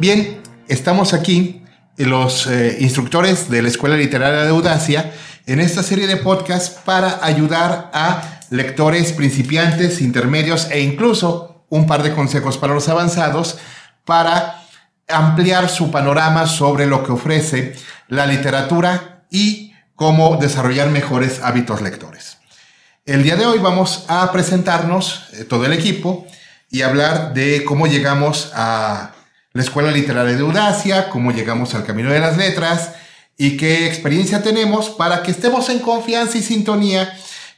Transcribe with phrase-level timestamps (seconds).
[0.00, 1.62] Bien, estamos aquí,
[1.98, 5.12] los eh, instructores de la Escuela Literaria de Audacia,
[5.44, 12.02] en esta serie de podcasts para ayudar a lectores principiantes, intermedios e incluso un par
[12.02, 13.58] de consejos para los avanzados
[14.06, 14.62] para
[15.06, 17.74] ampliar su panorama sobre lo que ofrece
[18.08, 22.38] la literatura y cómo desarrollar mejores hábitos lectores.
[23.04, 26.26] El día de hoy vamos a presentarnos eh, todo el equipo
[26.70, 29.12] y hablar de cómo llegamos a
[29.52, 32.92] la Escuela Literaria de Audacia, cómo llegamos al Camino de las Letras
[33.36, 37.12] y qué experiencia tenemos para que estemos en confianza y sintonía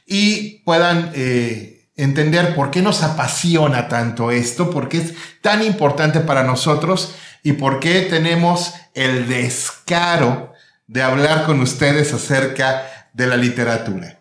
[0.07, 6.19] y puedan eh, entender por qué nos apasiona tanto esto, por qué es tan importante
[6.19, 10.53] para nosotros y por qué tenemos el descaro
[10.87, 14.19] de hablar con ustedes acerca de la literatura.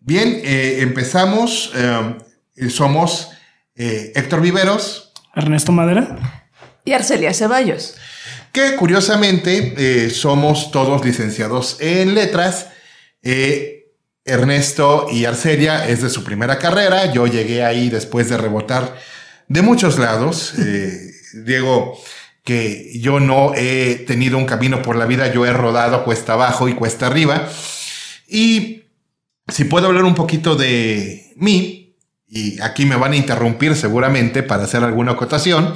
[0.00, 1.72] Bien, eh, empezamos.
[1.74, 3.30] Eh, somos
[3.74, 5.12] Héctor Viveros.
[5.34, 6.41] Ernesto Madera
[6.84, 7.94] y Arcelia Ceballos.
[8.52, 12.68] Que curiosamente eh, somos todos licenciados en letras.
[13.22, 13.78] Eh,
[14.24, 17.12] Ernesto y Arcelia es de su primera carrera.
[17.12, 18.96] Yo llegué ahí después de rebotar
[19.48, 20.54] de muchos lados.
[20.58, 21.12] Eh,
[21.44, 21.98] Diego,
[22.44, 26.68] que yo no he tenido un camino por la vida, yo he rodado cuesta abajo
[26.68, 27.48] y cuesta arriba.
[28.28, 28.84] Y
[29.48, 31.96] si puedo hablar un poquito de mí,
[32.28, 35.74] y aquí me van a interrumpir seguramente para hacer alguna acotación.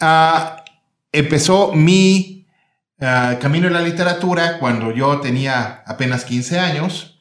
[0.00, 0.64] Ah,
[1.12, 2.46] empezó mi
[3.00, 7.20] ah, camino en la literatura cuando yo tenía apenas 15 años,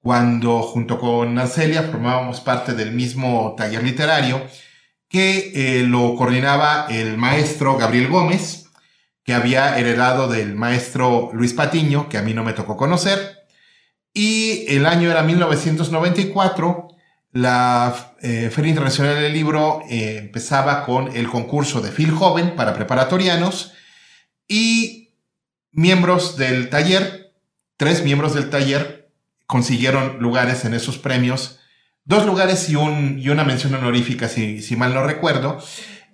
[0.00, 4.42] cuando junto con Arcelia formábamos parte del mismo taller literario
[5.10, 8.70] que eh, lo coordinaba el maestro Gabriel Gómez,
[9.24, 13.40] que había heredado del maestro Luis Patiño, que a mí no me tocó conocer.
[14.14, 16.89] Y el año era 1994
[17.32, 22.74] la eh, Feria Internacional del Libro eh, empezaba con el concurso de Phil Joven para
[22.74, 23.72] preparatorianos
[24.48, 25.14] y
[25.70, 27.32] miembros del taller,
[27.76, 29.12] tres miembros del taller,
[29.46, 31.60] consiguieron lugares en esos premios,
[32.04, 35.62] dos lugares y, un, y una mención honorífica, si, si mal no recuerdo,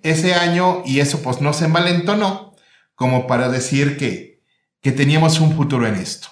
[0.03, 2.55] ese año y eso pues no se envalentonó
[2.93, 4.43] como para decir que,
[4.81, 6.27] que teníamos un futuro en esto.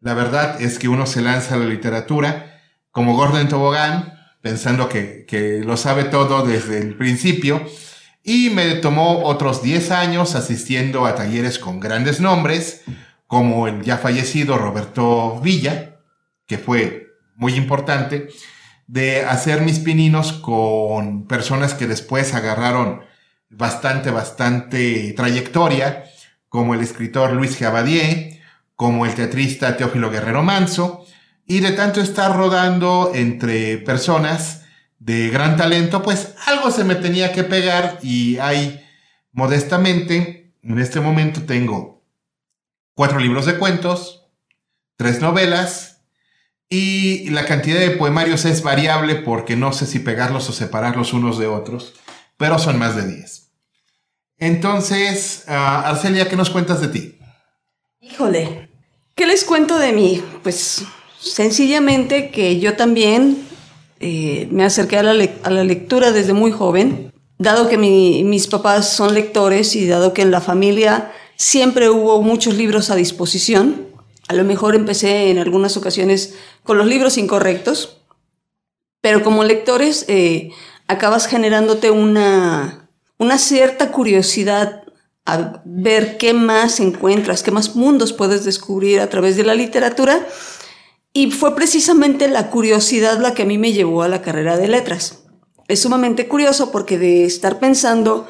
[0.00, 2.60] La verdad es que uno se lanza a la literatura
[2.90, 7.64] como Gordon Tobogán, pensando que, lo sabe todo desde el principio.
[8.22, 12.82] Y me tomó otros 10 años asistiendo a talleres con grandes nombres,
[13.26, 15.96] como el ya fallecido Roberto Villa,
[16.46, 18.28] que fue muy importante,
[18.86, 23.02] de hacer mis pininos con personas que después agarraron
[23.48, 26.04] bastante, bastante trayectoria,
[26.48, 28.40] como el escritor Luis Javadier,
[28.74, 30.99] como el teatrista Teófilo Guerrero Manso,
[31.50, 34.62] y de tanto estar rodando entre personas
[35.00, 38.80] de gran talento, pues algo se me tenía que pegar y hay
[39.32, 42.04] modestamente, en este momento tengo
[42.94, 44.28] cuatro libros de cuentos,
[44.96, 46.02] tres novelas
[46.68, 51.36] y la cantidad de poemarios es variable porque no sé si pegarlos o separarlos unos
[51.36, 51.94] de otros,
[52.36, 53.50] pero son más de diez.
[54.38, 57.18] Entonces, uh, Arcelia, ¿qué nos cuentas de ti?
[57.98, 58.70] Híjole,
[59.16, 60.22] ¿qué les cuento de mí?
[60.44, 60.86] Pues
[61.20, 63.46] Sencillamente que yo también
[64.00, 69.76] eh, me acerqué a la, lectura desde muy joven, dado que mis papás son lectores
[69.76, 73.86] y dado que en la familia siempre hubo muchos libros a disposición.
[74.28, 77.98] A lo mejor empecé en algunas ocasiones con los libros incorrectos,
[79.02, 80.52] pero como lectores eh,
[80.86, 82.88] acabas generándote una,
[83.18, 84.84] una cierta curiosidad
[85.26, 90.26] a ver qué más encuentras, qué más mundos puedes descubrir a través de la literatura
[91.12, 94.68] y fue precisamente la curiosidad la que a mí me llevó a la carrera de
[94.68, 95.24] letras.
[95.68, 98.28] Es sumamente curioso porque de estar pensando,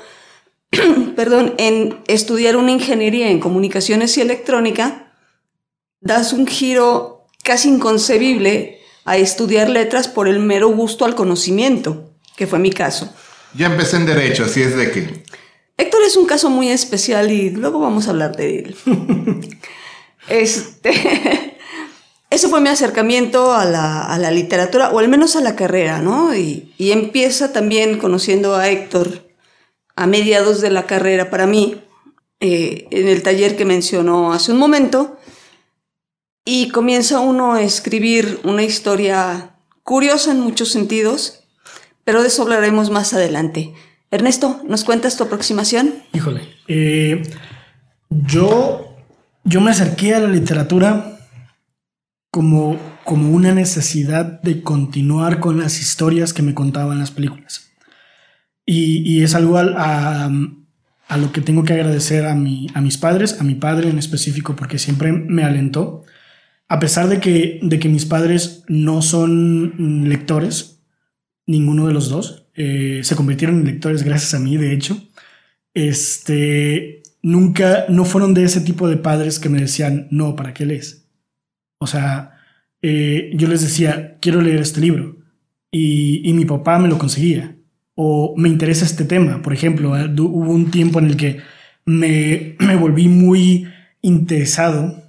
[1.17, 5.13] perdón, en estudiar una ingeniería en comunicaciones y electrónica,
[6.01, 12.47] das un giro casi inconcebible a estudiar letras por el mero gusto al conocimiento, que
[12.47, 13.13] fue mi caso.
[13.55, 15.25] Ya empecé en derecho, así es de que...
[15.77, 18.77] Héctor es un caso muy especial y luego vamos a hablar de él.
[20.29, 21.50] este,
[22.31, 26.35] ese fue mi acercamiento a la, literatura, o al menos a la carrera, ¿no?
[26.35, 29.29] Y, empieza también conociendo a Héctor
[29.97, 31.83] a mediados de la carrera para mí,
[32.39, 35.19] eh, en el taller que mencionó hace un momento,
[36.45, 41.43] y comienza uno a escribir una historia curiosa en muchos sentidos,
[42.05, 43.75] pero de eso hablaremos más adelante.
[44.13, 45.95] Ernesto, ¿nos cuentas tu aproximación?
[46.13, 47.23] Híjole, eh,
[48.09, 48.97] yo,
[49.45, 51.20] yo me acerqué a la literatura
[52.31, 57.71] como, como una necesidad de continuar con las historias que me contaban las películas.
[58.67, 60.31] Y, es algo a,
[61.11, 63.99] a lo que tengo que agradecer a, mi, a mis padres, a mi padre en
[63.99, 66.05] específico, porque siempre me alentó.
[66.69, 70.83] A pesar de que, de que mis padres no son lectores,
[71.49, 75.03] ninguno de los dos, eh, se convirtieron en lectores gracias a mí, de hecho.
[75.75, 80.65] Este, nunca, no fueron de ese tipo de padres que me decían, no, ¿para qué
[80.65, 81.00] lees?
[81.81, 82.39] O sea,
[82.83, 85.17] eh, yo les decía, quiero leer este libro.
[85.73, 87.57] Y, y mi papá me lo conseguía
[88.03, 89.43] o me interesa este tema.
[89.43, 91.41] Por ejemplo, eh, hubo un tiempo en el que
[91.85, 93.69] me, me volví muy
[94.01, 95.03] interesado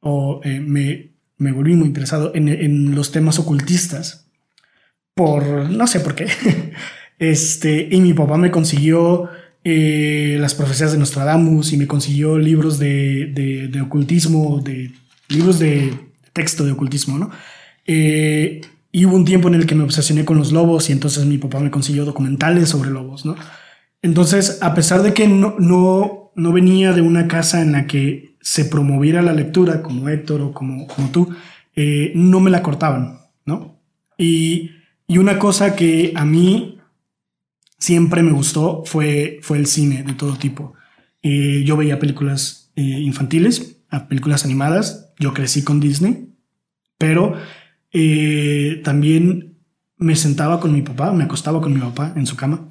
[0.00, 4.30] o eh, me, me, volví muy interesado en, en, los temas ocultistas.
[5.14, 6.26] Por no sé por qué.
[7.20, 9.28] Este, y mi papá me consiguió
[9.64, 14.92] eh, las profecías de Nostradamus y me consiguió libros de, de, de ocultismo, de
[15.28, 15.92] libros de
[16.38, 17.30] texto de ocultismo, ¿no?
[17.84, 18.60] Eh,
[18.92, 21.36] y hubo un tiempo en el que me obsesioné con los lobos y entonces mi
[21.36, 23.34] papá me consiguió documentales sobre lobos, ¿no?
[24.02, 28.36] Entonces, a pesar de que no, no, no venía de una casa en la que
[28.40, 31.34] se promoviera la lectura, como Héctor o como, como tú,
[31.74, 33.80] eh, no me la cortaban, ¿no?
[34.16, 34.70] Y,
[35.08, 36.78] y, una cosa que a mí
[37.78, 40.74] siempre me gustó fue, fue el cine de todo tipo.
[41.22, 43.77] Eh, yo veía películas infantiles,
[44.08, 46.28] películas animadas, yo crecí con Disney,
[46.98, 47.34] pero
[47.92, 49.58] eh, también
[49.96, 52.68] me sentaba con mi papá, me acostaba con mi papá en su cama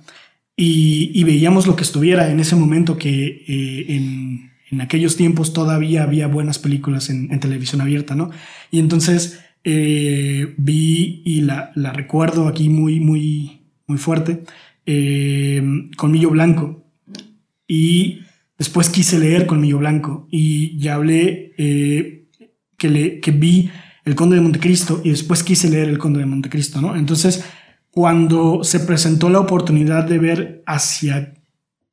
[0.55, 6.01] y, veíamos lo que estuviera en ese momento que eh, en, en, aquellos tiempos todavía
[6.03, 8.31] había buenas películas en, en televisión abierta, ¿no?
[8.71, 14.43] Y entonces eh, vi y la, la, recuerdo aquí muy, muy, muy fuerte,
[14.85, 15.61] eh,
[15.95, 16.85] Colmillo Blanco.
[17.67, 18.21] Y
[18.57, 22.27] después quise leer Colmillo Blanco y ya hablé eh,
[22.77, 23.69] que, le, que vi
[24.05, 26.95] el Conde de Montecristo y después quise leer El Conde de Montecristo, ¿no?
[26.95, 27.43] Entonces,
[27.91, 31.33] cuando se presentó la oportunidad de ver hacia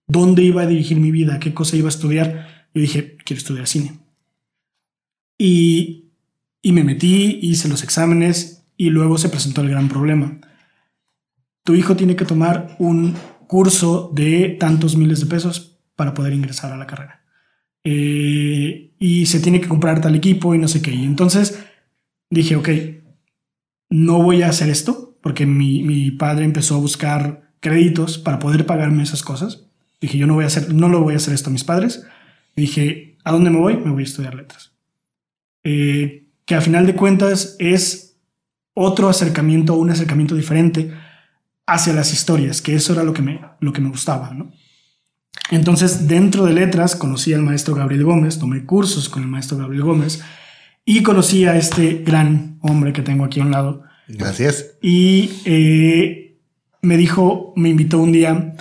[0.07, 3.67] dónde iba a dirigir mi vida, qué cosa iba a estudiar, yo dije, quiero estudiar
[3.67, 3.99] cine.
[5.39, 6.13] Y,
[6.63, 10.39] y me metí, hice los exámenes y luego se presentó el gran problema.
[11.65, 13.15] Tu hijo tiene que tomar un
[13.49, 17.25] curso de tantos miles de pesos para poder ingresar a la carrera.
[17.85, 20.93] Eh, y se tiene que comprar tal equipo y no sé qué.
[20.93, 21.59] Y entonces
[22.31, 22.69] dije, ok,
[23.91, 28.67] no voy a hacer esto, porque mi, mi, padre empezó a buscar créditos para poder
[28.67, 29.67] pagarme esas cosas.
[30.01, 32.07] Dije, yo no voy a hacer, no lo voy a hacer esto a mis padres.
[32.57, 33.77] dije, ¿a dónde me voy?
[33.77, 34.73] Me voy a estudiar letras.
[35.63, 38.19] Eh, que a final de cuentas es
[38.75, 40.93] otro acercamiento, un acercamiento diferente
[41.67, 44.53] hacia las historias, que eso era lo que me, lo que me gustaba, ¿no?
[45.51, 49.85] Entonces, dentro de letras, conocí al maestro Gabriel Gómez, tomé cursos con el maestro Gabriel
[49.85, 50.23] Gómez,
[50.85, 53.83] y conocí a este gran hombre que tengo aquí a un lado.
[54.09, 54.77] Gracias.
[54.83, 56.37] Y eh,
[56.83, 58.55] me dijo, me invitó un día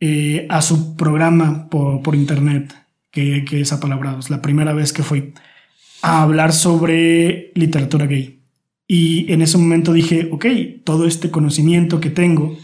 [0.00, 2.74] eh, a su programa por, por internet,
[3.10, 5.34] que, que, es Apalabrados, la primera vez que fui
[6.02, 8.40] a hablar sobre literatura gay.
[8.86, 10.46] Y en ese momento dije, ok,
[10.84, 12.56] todo este conocimiento que tengo,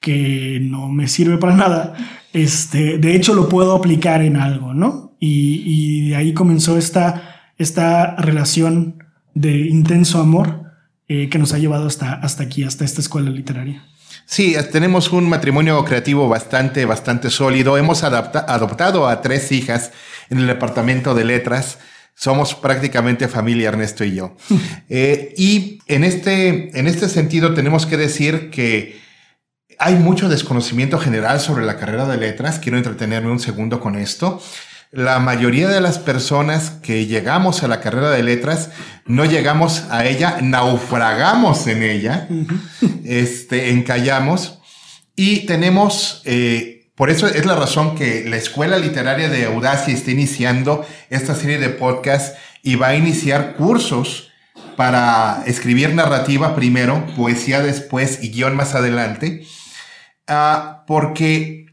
[0.00, 1.94] que no me sirve para nada,
[2.32, 5.16] este, de hecho lo puedo aplicar en algo, ¿no?
[5.18, 9.04] Y, y de ahí comenzó esta esta relación
[9.34, 10.62] de intenso amor
[11.08, 13.84] eh, que nos ha llevado hasta, hasta aquí, hasta esta escuela literaria.
[14.24, 17.78] Sí, tenemos un matrimonio creativo bastante, bastante sólido.
[17.78, 19.92] Hemos adoptado a tres hijas
[20.30, 21.78] en el departamento de letras.
[22.14, 24.36] Somos prácticamente familia Ernesto y yo.
[24.88, 29.00] eh, y en este, en este sentido tenemos que decir que
[29.78, 32.58] hay mucho desconocimiento general sobre la carrera de letras.
[32.58, 34.40] Quiero entretenerme un segundo con esto.
[34.92, 38.70] La mayoría de las personas que llegamos a la carrera de letras
[39.04, 42.28] no llegamos a ella, naufragamos en ella,
[43.04, 44.60] este, encallamos.
[45.16, 50.10] Y tenemos, eh, por eso es la razón que la Escuela Literaria de Audacia está
[50.12, 54.30] iniciando esta serie de podcasts y va a iniciar cursos
[54.76, 59.46] para escribir narrativa primero, poesía después y guion más adelante,
[60.28, 61.66] uh, porque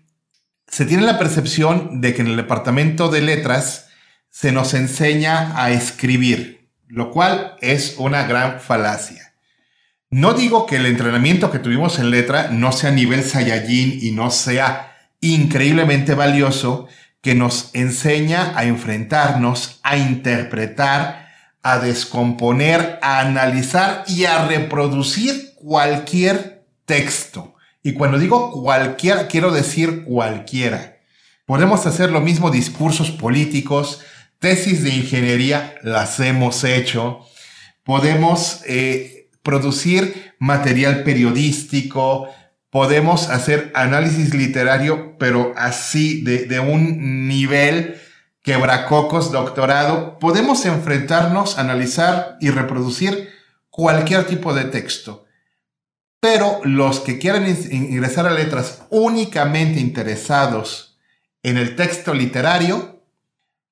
[0.68, 3.90] se tiene la percepción de que en el departamento de letras
[4.30, 9.36] se nos enseña a escribir, lo cual es una gran falacia.
[10.10, 14.12] No digo que el entrenamiento que tuvimos en letra no sea a nivel Saiyajin y
[14.12, 16.88] no sea increíblemente valioso,
[17.22, 21.30] que nos enseña a enfrentarnos, a interpretar,
[21.64, 27.53] a descomponer, a analizar y a reproducir cualquier texto.
[27.84, 30.98] Y cuando digo cualquiera, quiero decir cualquiera.
[31.46, 34.00] Podemos hacer lo mismo discursos políticos,
[34.40, 37.20] tesis de ingeniería, las hemos hecho.
[37.84, 42.30] Podemos eh, producir material periodístico,
[42.70, 48.00] podemos hacer análisis literario, pero así, de, de un nivel
[48.42, 53.30] quebracocos, doctorado, podemos enfrentarnos, analizar y reproducir
[53.70, 55.26] cualquier tipo de texto.
[56.24, 60.98] Pero los que quieran ingresar a letras únicamente interesados
[61.44, 63.04] en el texto literario,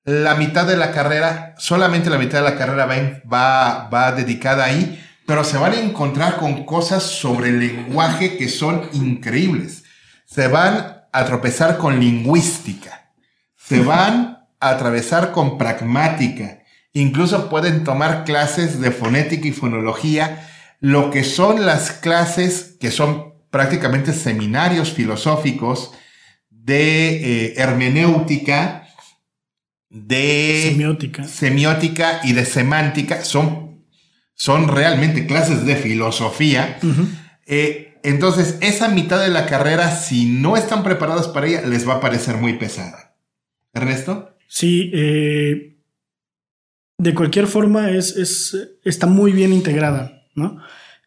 [0.04, 2.84] la mitad de la carrera, solamente la mitad de la carrera
[3.32, 8.50] va, va, dedicada ahí, pero se van a encontrar con cosas sobre el lenguaje que
[8.50, 9.84] son increíbles.
[10.26, 13.14] Se van a tropezar con lingüística.
[13.56, 16.58] Se van a atravesar con pragmática.
[16.92, 20.50] Incluso pueden tomar clases de fonética y fonología
[20.82, 25.92] lo que son las clases que son prácticamente seminarios filosóficos
[26.50, 28.88] de eh, hermenéutica,
[29.88, 31.22] de semiótica.
[31.22, 33.84] semiótica y de semántica, son,
[34.34, 36.80] son realmente clases de filosofía.
[37.46, 41.94] Eh, entonces, esa mitad de la carrera, si no están preparados para ella, les va
[41.94, 43.14] a parecer muy pesada.
[43.72, 44.36] ¿Ernesto?
[44.48, 45.76] Sí, eh,
[46.98, 50.21] de cualquier forma es, está muy bien integrada.
[50.34, 50.58] ¿No?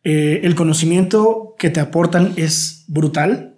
[0.03, 3.55] Eh, el conocimiento que te aportan es brutal,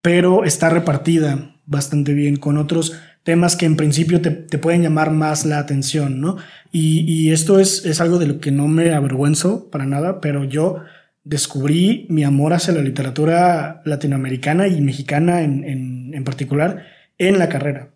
[0.00, 5.44] pero está repartida bastante bien con otros temas que en principio te, pueden llamar más
[5.44, 6.38] la atención, ¿no?
[6.72, 10.82] Y, esto es, es, algo de lo que no me avergüenzo para nada, pero yo
[11.24, 16.86] descubrí mi amor hacia la literatura latinoamericana y mexicana en, en particular
[17.18, 17.90] en la carrera.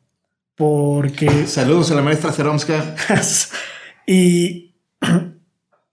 [0.55, 1.47] Porque...
[1.47, 2.95] Saludos a la maestra Ceromska.
[4.07, 4.75] y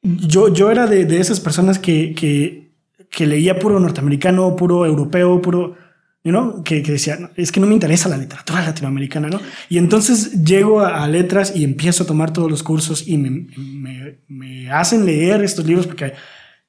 [0.02, 2.72] yo, yo era de, de esas personas que, que,
[3.10, 5.76] que, leía puro norteamericano, puro europeo, puro,
[6.24, 9.40] you que, que, decía, es que no me interesa la literatura latinoamericana, ¿no?
[9.70, 14.20] Y entonces llego a, letras y empiezo a tomar todos los cursos y me, me,
[14.28, 16.14] me hacen leer estos libros porque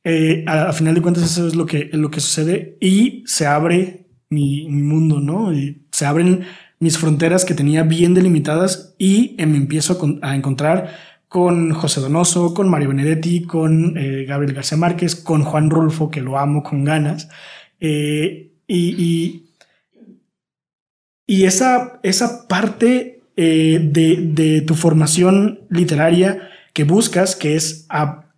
[0.04, 4.06] eh, a, final de cuentas eso es lo que, lo que sucede y se abre
[4.28, 5.52] mi, mi mundo, ¿no?
[5.52, 6.44] Y se abren
[6.78, 10.96] mis fronteras que tenía bien delimitadas y me empiezo a encontrar
[11.30, 16.20] con José Donoso, con Mario Benedetti, con eh, Gabriel García Márquez, con Juan Rulfo, que
[16.20, 17.28] lo amo con ganas.
[17.78, 19.44] Eh, y,
[21.28, 27.86] y, esa, esa parte eh, de, de, tu formación literaria que buscas, que es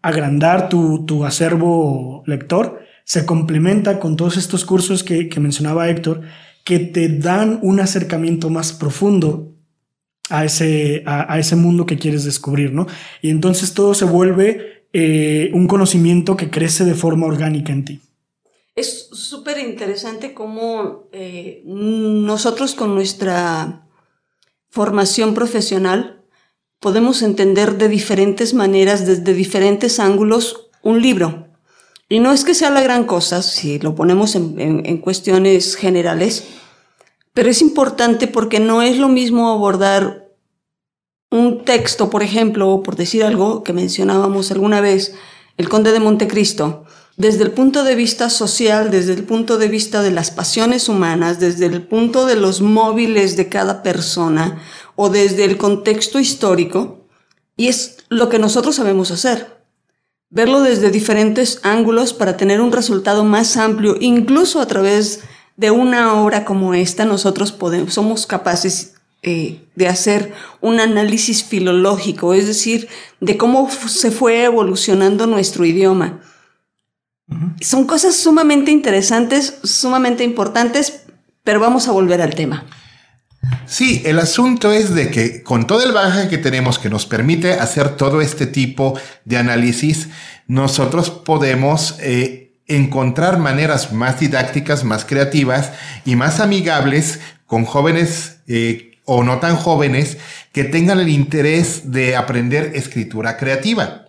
[0.03, 6.21] agrandar tu, tu, acervo lector, se complementa con todos estos cursos que mencionaba Héctor,
[6.63, 9.52] que te dan un acercamiento más profundo
[10.31, 12.87] a ese, a, ese mundo que quieres descubrir, ¿no?
[13.21, 18.01] Y entonces todo se vuelve eh, un conocimiento que crece de forma orgánica en ti.
[18.75, 23.87] Es súper interesante cómo eh, nosotros con nuestra
[24.71, 26.25] formación profesional
[26.81, 31.49] podemos entender de diferentes maneras, desde diferentes ángulos, un libro.
[32.09, 36.45] Y no es que sea la gran cosa, si lo ponemos en, en cuestiones generales,
[37.35, 40.31] pero es importante porque no es lo mismo abordar
[41.31, 45.15] un texto, por ejemplo, por decir algo que mencionábamos alguna vez,
[45.57, 46.85] el Conde de Montecristo,
[47.17, 51.41] desde el punto de vista social, desde el punto de vista de las pasiones humanas,
[51.41, 54.63] desde el punto de los móviles de cada persona
[54.95, 57.07] o desde el contexto histórico,
[57.57, 59.63] y es lo que nosotros sabemos hacer.
[60.29, 65.21] Verlo desde diferentes ángulos para tener un resultado más amplio, incluso a través
[65.57, 72.35] de una obra como esta, nosotros podemos, somos capaces eh, de hacer un análisis filológico,
[72.35, 72.89] es decir,
[73.21, 76.21] de cómo se fue evolucionando nuestro idioma.
[77.61, 81.05] Son cosas sumamente interesantes, sumamente importantes,
[81.45, 82.67] pero vamos a volver al tema.
[83.67, 87.55] Sí, el asunto es de que con todo el bagaje que tenemos que nos permite
[87.55, 90.09] hacer todo este tipo de análisis,
[90.47, 95.73] nosotros podemos eh, encontrar maneras más didácticas, más creativas
[96.05, 100.19] y más amigables con jóvenes eh, o no tan jóvenes
[100.53, 104.07] que tengan el interés de aprender escritura creativa.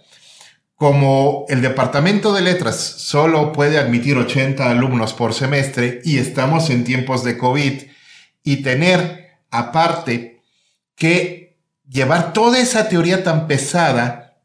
[0.76, 6.84] Como el departamento de letras solo puede admitir 80 alumnos por semestre y estamos en
[6.84, 7.84] tiempos de COVID
[8.44, 10.42] y tener aparte
[10.96, 11.58] que
[11.88, 14.42] llevar toda esa teoría tan pesada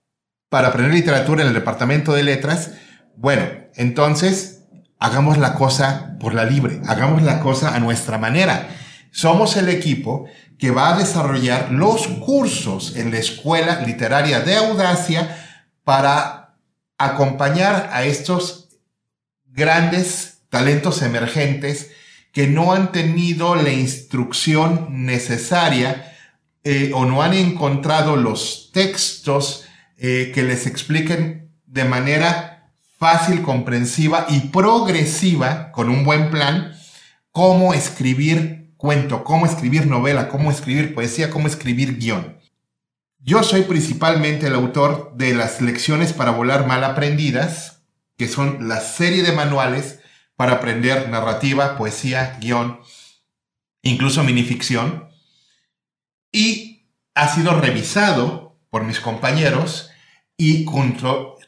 [0.48, 2.72] para aprender literatura en el departamento de letras,
[3.16, 3.42] bueno,
[3.78, 4.64] entonces
[4.98, 8.68] hagamos la cosa por la libre, hagamos la cosa a nuestra manera.
[9.12, 10.26] Somos el equipo
[10.58, 15.46] que va a desarrollar los cursos en la Escuela Literaria de Audacia
[15.84, 16.56] para
[16.98, 18.68] acompañar a estos
[19.46, 21.92] grandes talentos emergentes
[22.32, 26.16] que no han tenido la instrucción necesaria
[26.64, 29.66] eh, o no han encontrado los textos
[29.96, 32.57] eh, que les expliquen de manera
[32.98, 36.76] fácil, comprensiva y progresiva, con un buen plan,
[37.30, 42.38] cómo escribir cuento, cómo escribir novela, cómo escribir poesía, cómo escribir guion.
[43.20, 47.82] Yo soy principalmente el autor de las lecciones para volar mal aprendidas,
[48.16, 50.00] que son la serie de manuales
[50.36, 52.80] para aprender narrativa, poesía, guion,
[53.82, 55.08] incluso minificción.
[56.32, 59.90] Y ha sido revisado por mis compañeros
[60.36, 60.64] y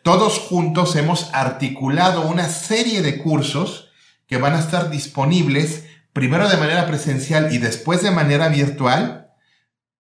[0.02, 3.90] todos juntos hemos articulado una serie de cursos
[4.26, 9.30] que van a estar disponibles primero de manera presencial y después de manera virtual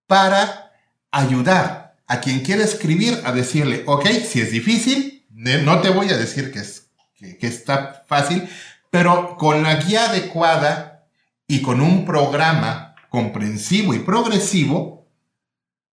[0.06, 0.72] para
[1.10, 6.16] ayudar a quien quiere escribir a decirle, ok, si es difícil, no te voy a
[6.16, 6.88] decir que, es,
[7.18, 8.48] que está fácil,
[8.90, 11.06] pero con la guía adecuada
[11.46, 15.08] y con un programa comprensivo y progresivo,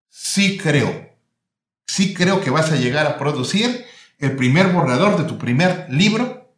[0.10, 1.16] sí creo,
[1.86, 3.87] sí creo que vas a llegar a producir
[4.20, 6.52] el primer borrador de tu primer libro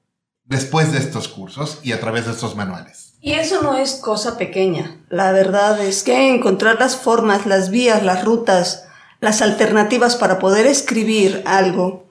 [0.46, 3.14] después de estos cursos y a través de estos manuales.
[3.22, 4.98] Y eso no es cosa pequeña.
[5.10, 8.86] La verdad es que encontrar las formas, las vías, las rutas,
[9.20, 12.10] las alternativas para poder escribir algo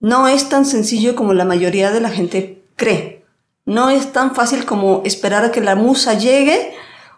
[0.00, 3.24] no es tan sencillo como la mayoría de la gente cree.
[3.64, 6.72] No es tan fácil como esperar a que la musa llegue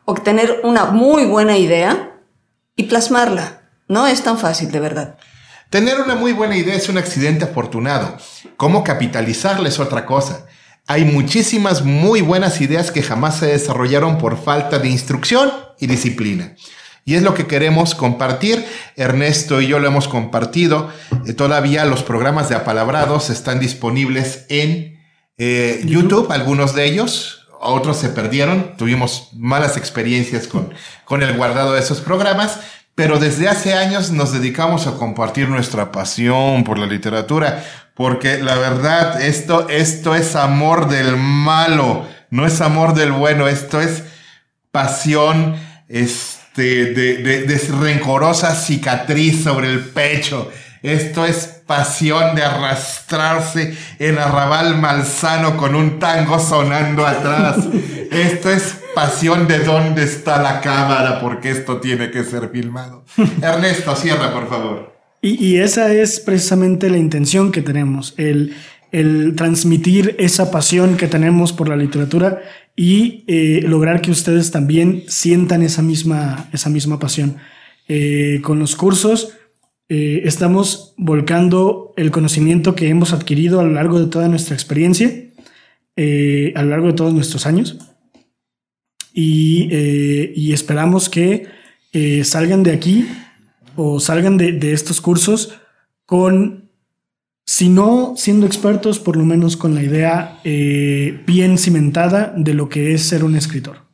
[0.07, 2.19] o tener una muy buena idea
[2.75, 3.63] y plasmarla.
[3.87, 5.19] No es tan fácil, de verdad.
[5.71, 8.19] Tener una muy buena idea es un accidente afortunado.
[8.57, 10.47] Cómo capitalizarla es otra cosa.
[10.89, 16.57] Hay muchísimas muy buenas ideas que jamás se desarrollaron por falta de instrucción y disciplina.
[17.05, 18.67] Y es lo que queremos compartir.
[18.97, 20.91] Ernesto y yo lo hemos compartido.
[21.25, 24.99] Eh, todavía los programas de apalabrados están disponibles en
[25.39, 27.47] eh, YouTube, algunos de ellos.
[27.61, 28.77] Otros se perdieron.
[28.77, 30.75] Tuvimos malas experiencias con,
[31.05, 32.59] con el guardado de esos programas
[32.95, 38.57] pero desde hace años nos dedicamos a compartir nuestra pasión por la literatura, porque la
[38.57, 44.05] verdad, esto, esto es amor del malo, no es amor del bueno, esto es
[44.71, 45.57] pasión
[45.89, 50.51] este, de, de, de rencorosa cicatriz sobre el pecho.
[50.83, 57.59] Esto es pasión de arrastrarse en arrabal malsano con un tango sonando atrás.
[58.11, 63.03] Esto es pasión de dónde está la cámara, porque esto tiene que ser filmado.
[63.43, 64.93] Ernesto, cierra, por favor.
[65.23, 68.55] Y, esa es precisamente la intención que tenemos, el,
[68.93, 72.43] el transmitir esa pasión que tenemos por la literatura
[72.77, 77.37] y eh, lograr que ustedes también sientan esa misma, esa misma pasión.
[77.89, 79.33] Eh, con los cursos
[79.89, 85.11] eh, estamos volcando el conocimiento que hemos adquirido a lo largo de toda nuestra experiencia,
[85.97, 87.90] a lo largo de todos nuestros años
[89.15, 91.47] eh, y, esperamos que
[91.93, 93.09] eh, salgan de aquí
[93.77, 95.55] o salgan de, estos cursos
[96.07, 96.71] con,
[97.45, 102.69] si no siendo expertos, por lo menos con la idea eh, bien cimentada de lo
[102.69, 103.87] que es ser un escritor.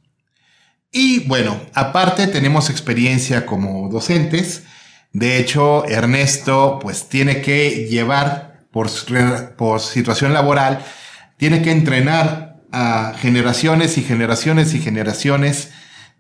[0.92, 4.64] Y bueno, aparte tenemos experiencia como docentes.
[5.12, 8.88] De hecho, Ernesto pues tiene que llevar por,
[9.57, 10.85] por situación laboral,
[11.38, 15.70] tiene que entrenar a generaciones y generaciones y generaciones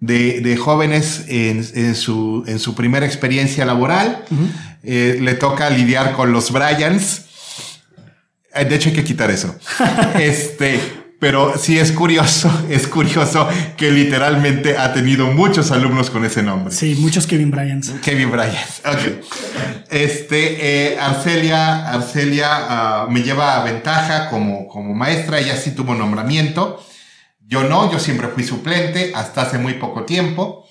[0.00, 4.24] de, jóvenes en, su, en su primera experiencia laboral.
[4.82, 7.24] Eh, le toca lidiar con los Bryans.
[8.54, 9.54] Eh, de hecho, hay que quitar eso.
[10.20, 10.80] este,
[11.18, 16.74] pero sí es curioso, es curioso que literalmente ha tenido muchos alumnos con ese nombre.
[16.74, 17.92] Sí, muchos Kevin Bryans.
[18.02, 19.24] Kevin Bryans, ok.
[19.90, 25.94] Este, eh, Arcelia, Arcelia ah, me lleva a ventaja como, como maestra, ella sí tuvo
[25.94, 26.84] nombramiento.
[27.40, 30.66] Yo no, yo siempre fui suplente hasta hace muy poco tiempo.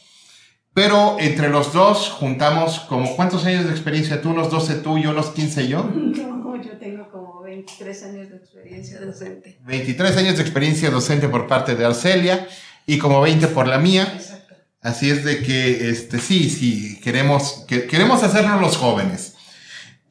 [0.75, 4.31] Pero entre los dos juntamos como, ¿cuántos años de experiencia tú?
[4.31, 5.89] ¿Unos 12 tú y unos 15 yo?
[5.95, 6.34] No,
[6.65, 9.59] yo tengo como 23 años de experiencia docente.
[9.63, 12.47] 23 años de experiencia docente por parte de Arcelia
[12.85, 14.11] y como 20 por la mía.
[14.15, 14.55] Exacto.
[14.81, 19.33] Así es de que, este, sí, sí, queremos, que, queremos hacernos los jóvenes.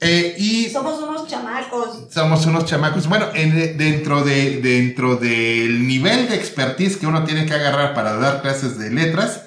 [0.01, 2.13] Eh, y somos unos chamacos.
[2.13, 3.09] Somos unos chamacos.
[3.09, 8.43] Bueno, dentro, de, dentro del nivel de expertise que uno tiene que agarrar para dar
[8.43, 9.43] clases de letras,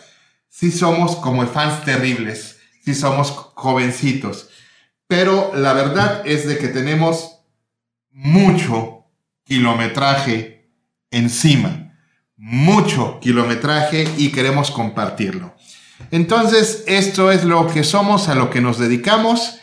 [0.50, 4.50] sí somos como fans terribles, sí somos jovencitos.
[5.08, 7.40] Pero la verdad es de que tenemos
[8.12, 9.06] mucho
[9.46, 10.70] kilometraje
[11.12, 11.94] encima,
[12.36, 15.56] mucho kilometraje y queremos compartirlo.
[16.12, 19.60] Entonces, esto es lo que somos, a lo que nos dedicamos.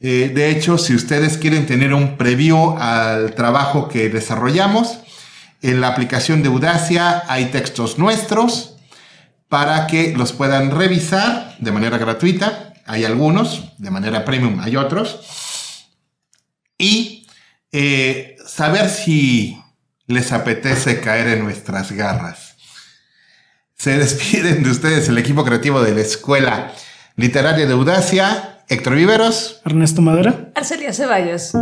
[0.00, 4.98] Eh, de hecho, si ustedes quieren tener un preview al trabajo que desarrollamos,
[5.62, 8.76] en la aplicación de Audacia hay textos nuestros
[9.48, 12.65] para que los puedan revisar de manera gratuita.
[12.86, 15.86] Hay algunos, de manera premium hay otros.
[16.78, 17.26] Y
[17.72, 19.60] eh, saber si
[20.06, 22.56] les apetece caer en nuestras garras.
[23.74, 26.72] Se despiden de ustedes el equipo creativo de la Escuela
[27.16, 30.50] Literaria de Audacia, Héctor Viveros, Ernesto Madera.
[30.54, 31.52] Arcelia Ceballos.